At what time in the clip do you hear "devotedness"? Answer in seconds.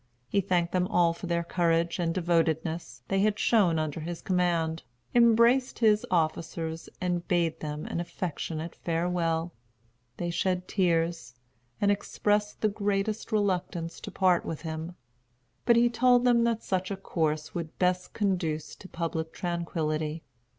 2.11-3.03